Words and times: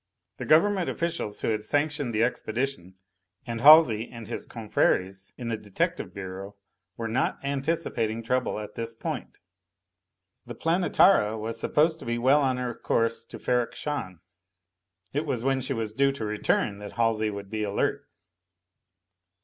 The 0.37 0.45
Government 0.45 0.89
officials 0.89 1.41
who 1.41 1.49
had 1.49 1.63
sanctioned 1.63 2.11
the 2.11 2.23
expedition 2.23 2.95
and 3.45 3.61
Halsey 3.61 4.09
and 4.09 4.27
his 4.27 4.47
confrères 4.47 5.31
in 5.37 5.49
the 5.49 5.57
Detective 5.59 6.11
Bureau 6.11 6.55
were 6.97 7.07
not 7.07 7.37
anticipating 7.43 8.23
trouble 8.23 8.57
at 8.59 8.73
this 8.73 8.95
point. 8.95 9.37
The 10.47 10.55
Planetara 10.55 11.37
was 11.37 11.59
supposed 11.59 11.99
to 11.99 12.05
be 12.05 12.17
well 12.17 12.41
on 12.41 12.57
her 12.57 12.73
course 12.73 13.23
to 13.25 13.37
Ferrok 13.37 13.75
Shahn. 13.75 14.21
It 15.13 15.27
was 15.27 15.43
when 15.43 15.61
she 15.61 15.73
was 15.73 15.93
due 15.93 16.11
to 16.13 16.25
return 16.25 16.79
that 16.79 16.93
Halsey 16.93 17.29
would 17.29 17.51
be 17.51 17.61
alert. 17.61 18.03